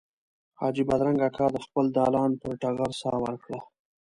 [0.59, 3.59] حاجي بادرنګ اکا د خپل دالان پر ټغر ساه ورکړه.